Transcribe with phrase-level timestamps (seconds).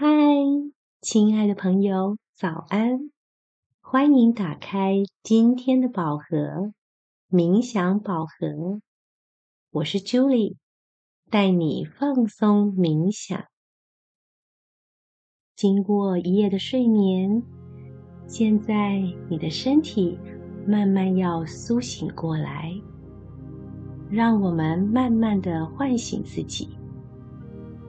[0.00, 0.06] 嗨，
[1.00, 3.10] 亲爱的朋友，早安！
[3.80, 6.72] 欢迎打开今天的宝盒
[7.28, 8.80] 冥想宝盒。
[9.72, 10.54] 我是 Julie，
[11.28, 13.46] 带你放松冥想。
[15.56, 17.42] 经过一夜的睡眠，
[18.28, 20.16] 现在你的身体
[20.64, 22.72] 慢慢要苏醒过来。
[24.08, 26.77] 让我们慢慢的唤醒自己。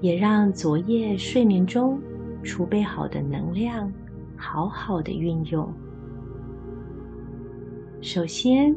[0.00, 2.00] 也让昨夜睡眠中
[2.42, 3.92] 储备好的能量
[4.36, 5.72] 好好的运用。
[8.00, 8.74] 首先，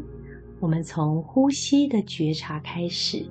[0.60, 3.24] 我们从呼吸的觉察开始。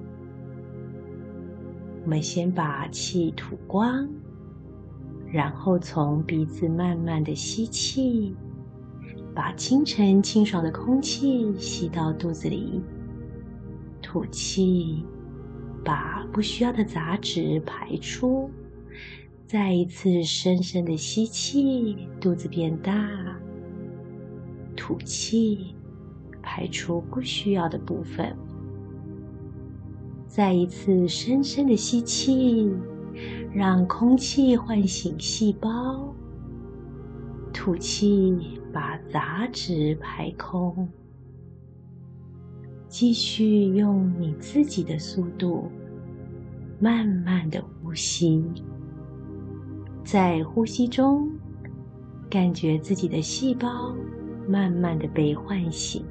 [2.05, 4.09] 我们先把气吐光，
[5.27, 8.35] 然后从鼻子慢慢的吸气，
[9.35, 12.81] 把清晨清爽的空气吸到肚子里，
[14.01, 15.05] 吐气。
[15.85, 18.51] 把不需要的杂质排出，
[19.47, 22.95] 再一次深深的吸气，肚子变大，
[24.77, 25.75] 吐气，
[26.43, 28.37] 排出不需要的部分。
[30.27, 32.71] 再一次深深的吸气，
[33.53, 36.15] 让空气唤醒细胞，
[37.53, 40.89] 吐气，把杂质排空。
[42.91, 45.71] 继续用你自己的速度，
[46.81, 48.45] 慢慢的呼吸。
[50.03, 51.31] 在呼吸中，
[52.29, 53.95] 感觉自己的细胞
[54.49, 56.05] 慢慢的被唤醒。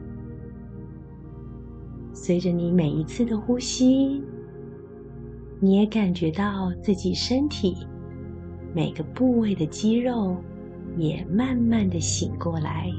[2.14, 4.24] 随着你每一次的呼吸，
[5.60, 7.76] 你也感觉到自己身体
[8.74, 10.38] 每个部位的肌肉
[10.96, 12.90] 也慢慢的醒过来。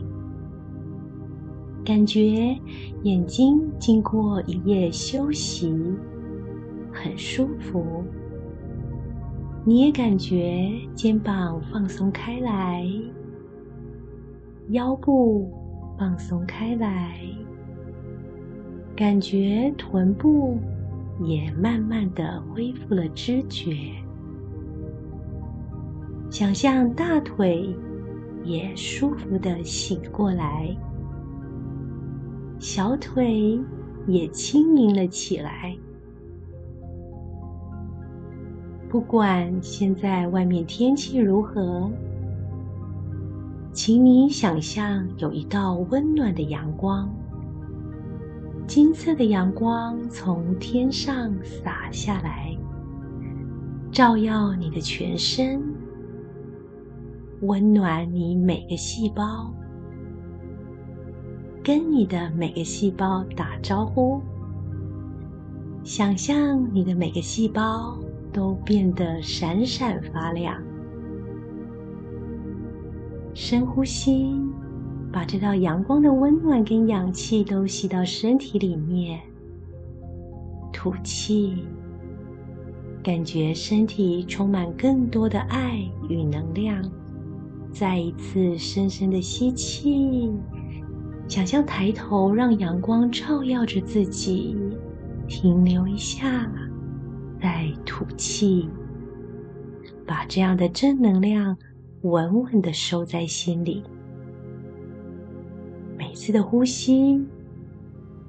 [1.85, 2.57] 感觉
[3.03, 5.75] 眼睛经过一夜休息
[6.93, 8.05] 很舒服，
[9.65, 12.87] 你也感觉肩膀放松开来，
[14.69, 15.51] 腰部
[15.99, 17.19] 放松开来，
[18.95, 20.59] 感觉臀部
[21.25, 23.75] 也慢慢的恢复了知觉，
[26.29, 27.75] 想象大腿
[28.45, 30.77] 也舒服的醒过来。
[32.61, 33.59] 小腿
[34.07, 35.75] 也轻盈了起来。
[38.87, 41.91] 不管现在外面天气如何，
[43.73, 47.09] 请你想象有一道温暖的阳光，
[48.67, 52.55] 金色的阳光从天上洒下来，
[53.91, 55.63] 照耀你的全身，
[57.41, 59.51] 温暖你每个细胞。
[61.63, 64.23] 跟你的每个细胞打招呼，
[65.85, 67.99] 想象你的每个细胞
[68.33, 70.57] 都变得闪闪发亮。
[73.35, 74.35] 深呼吸，
[75.13, 79.21] 把这道阳光的温暖跟氧气都吸到身体里面。
[80.73, 81.63] 吐气，
[83.03, 85.79] 感觉身体充满更多的爱
[86.09, 86.83] 与能量。
[87.71, 90.33] 再一次深深的吸气。
[91.31, 94.57] 想象抬头，让阳光照耀着自己，
[95.29, 96.51] 停留一下，
[97.41, 98.69] 再吐气，
[100.05, 101.57] 把这样的正能量
[102.03, 103.81] 稳稳的收在心里。
[105.97, 107.25] 每次的呼吸，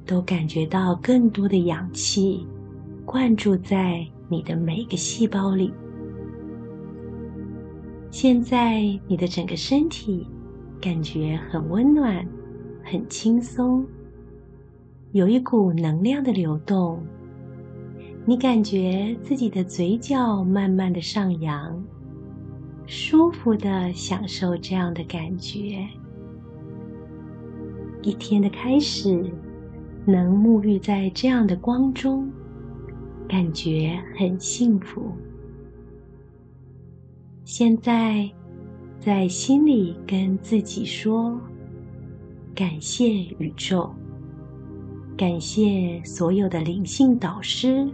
[0.06, 2.46] 都感觉到更多的氧气
[3.04, 5.74] 灌注在你的每个细胞里。
[8.12, 10.28] 现在，你的整个身体
[10.80, 12.24] 感觉很温暖。
[12.84, 13.86] 很轻松，
[15.12, 17.02] 有一股能量的流动。
[18.26, 21.84] 你感觉自己的嘴角慢慢的上扬，
[22.86, 25.88] 舒服的享受这样的感觉。
[28.02, 29.24] 一天的开始，
[30.06, 32.32] 能沐浴在这样的光中，
[33.28, 35.12] 感觉很幸福。
[37.44, 38.30] 现在，
[39.00, 41.40] 在心里跟自己说。
[42.54, 43.10] 感谢
[43.40, 43.90] 宇宙，
[45.18, 47.90] 感谢所有的灵性导师，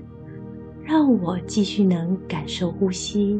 [0.83, 3.39] 让我继续能感受呼吸，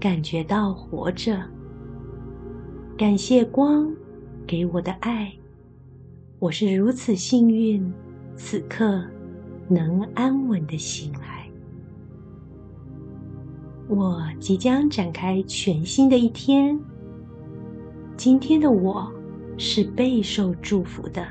[0.00, 1.38] 感觉到活着。
[2.96, 3.92] 感谢光
[4.46, 5.30] 给我的爱，
[6.38, 7.92] 我是如此幸运，
[8.34, 9.04] 此刻
[9.68, 11.46] 能安稳的醒来。
[13.86, 16.80] 我即将展开全新的一天，
[18.16, 19.12] 今天的我。
[19.58, 21.26] 是备受祝福的。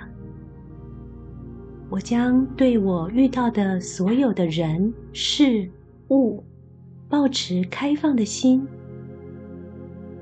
[1.90, 5.70] 我将对我遇到的所有的人事
[6.10, 6.44] 物，
[7.08, 8.68] 保持开放的心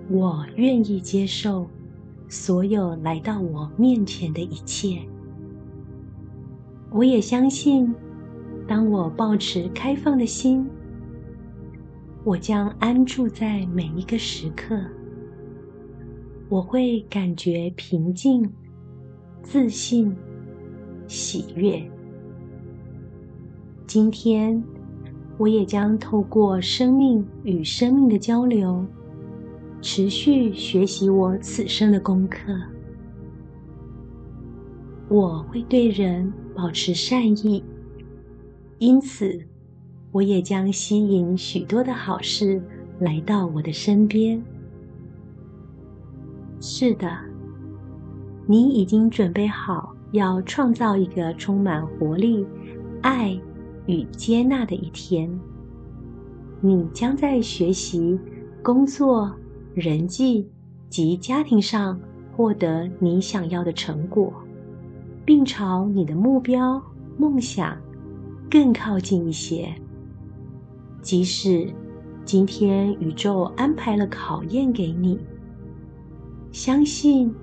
[0.09, 1.67] 我愿意接受
[2.27, 4.99] 所有来到我面前的一切。
[6.91, 7.95] 我也相信，
[8.67, 10.69] 当我保持开放的心，
[12.23, 14.77] 我将安住在每一个时刻。
[16.53, 18.47] 我会感觉平静、
[19.41, 20.15] 自信、
[21.07, 21.81] 喜悦。
[23.87, 24.63] 今天，
[25.39, 28.85] 我也将透过生命与生命的交流，
[29.81, 32.53] 持续学习我此生的功课。
[35.09, 37.63] 我会对人保持善意，
[38.77, 39.43] 因此，
[40.11, 42.61] 我也将吸引许多的好事
[42.99, 44.39] 来到我的身边。
[46.65, 47.11] 是的，
[48.47, 52.47] 你已经准备好要创造一个充满活力、
[53.01, 53.37] 爱
[53.85, 55.29] 与接纳的一天。
[56.61, 58.17] 你将在学习、
[58.61, 59.29] 工作、
[59.73, 60.49] 人际
[60.89, 61.99] 及家庭上
[62.33, 64.33] 获得你想要的成果，
[65.25, 66.81] 并朝你的目标、
[67.17, 67.77] 梦想
[68.49, 69.67] 更靠近一些。
[71.01, 71.69] 即使
[72.23, 75.19] 今天宇宙安排了考验给你。
[76.53, 77.33] 相信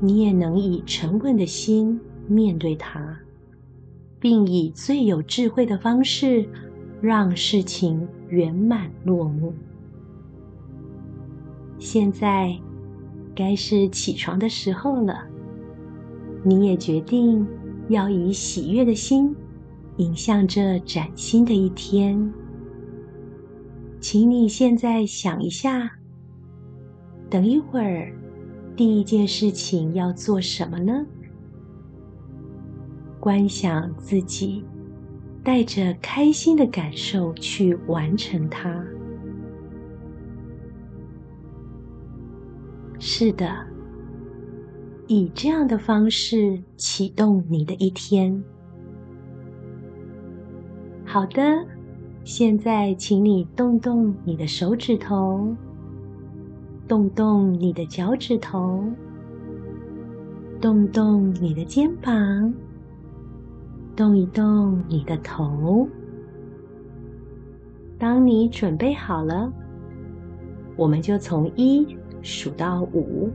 [0.00, 3.16] 你也能以沉稳的心面对它，
[4.18, 6.44] 并以最有智慧的方式
[7.00, 9.54] 让事情圆满落幕。
[11.78, 12.58] 现在
[13.36, 15.24] 该是起床的时候了，
[16.42, 17.46] 你也决定
[17.88, 19.32] 要以喜悦的心
[19.98, 22.32] 迎向这崭新的一天。
[24.00, 25.88] 请你现在想一下，
[27.30, 28.12] 等一会儿。
[28.76, 31.06] 第一件事情要做什么呢？
[33.18, 34.62] 观想自己
[35.42, 38.84] 带着开心的感受去完成它。
[42.98, 43.48] 是的，
[45.06, 48.44] 以这样的方式启动你的一天。
[51.04, 51.42] 好的，
[52.24, 55.56] 现在请你动动你的手指头。
[56.88, 58.84] 动动你的脚趾头，
[60.60, 62.54] 动动你的肩膀，
[63.96, 65.88] 动一动你的头。
[67.98, 69.52] 当你准备好了，
[70.76, 73.30] 我们就从一数到五，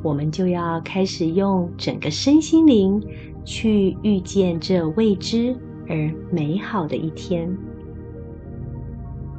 [0.00, 3.02] 我们就要开始用整个身心灵
[3.44, 5.56] 去遇见这未知
[5.88, 5.96] 而
[6.30, 7.52] 美好的一天。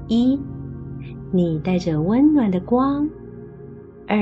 [0.09, 0.37] 一。
[1.33, 3.09] 你带着温暖的光，
[4.05, 4.17] 二，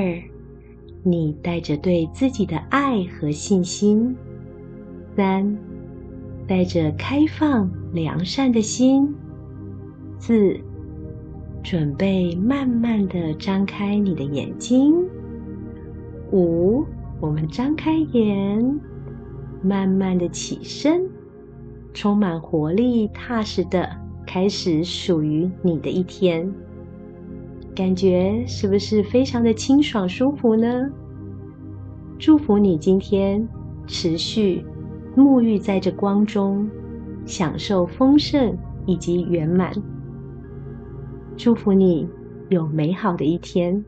[1.01, 4.15] 你带着对自己的爱和信心，
[5.15, 5.57] 三，
[6.47, 9.11] 带着开放良善的心，
[10.19, 10.55] 四，
[11.63, 14.93] 准备慢慢的张开你的眼睛，
[16.31, 16.85] 五，
[17.19, 18.79] 我们张开眼，
[19.63, 21.09] 慢慢的起身，
[21.91, 23.89] 充满活力、踏实的
[24.27, 26.53] 开始属于你的一天。
[27.79, 30.89] 感觉是不是非常的清爽舒服呢？
[32.17, 33.47] 祝福你今天
[33.87, 34.65] 持续
[35.15, 36.69] 沐浴在这光中，
[37.25, 38.53] 享受丰盛
[38.85, 39.71] 以及圆满。
[41.37, 42.05] 祝福你
[42.49, 43.81] 有美好的一天。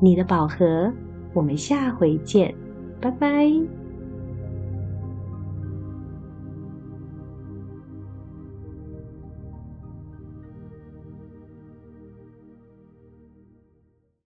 [0.00, 0.90] 你的宝盒，
[1.34, 2.54] 我们下回见，
[2.98, 3.77] 拜拜。